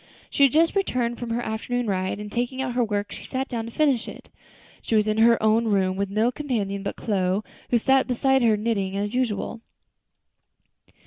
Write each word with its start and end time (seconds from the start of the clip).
She 0.31 0.41
had 0.41 0.51
just 0.51 0.75
returned 0.75 1.19
from 1.19 1.29
her 1.29 1.43
afternoon 1.43 1.85
ride, 1.85 2.19
and 2.19 2.31
taking 2.31 2.59
out 2.59 2.73
her 2.73 2.83
work 2.83 3.11
she 3.11 3.27
sat 3.27 3.47
down 3.47 3.65
to 3.65 3.71
finish 3.71 4.07
it. 4.07 4.29
She 4.81 4.95
was 4.95 5.07
in 5.07 5.19
her 5.19 5.37
own 5.43 5.65
room, 5.65 5.95
with 5.95 6.09
no 6.09 6.31
companion 6.31 6.81
but 6.81 6.95
Chloe, 6.95 7.43
who 7.69 7.77
sat 7.77 8.07
beside 8.07 8.41
her 8.41 8.57
knitting 8.57 8.97
as 8.97 9.13
usual. 9.13 9.61